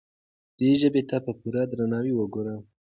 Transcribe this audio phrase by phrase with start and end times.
[0.57, 2.57] دې ژبې ته په پوره درناوي وګورئ.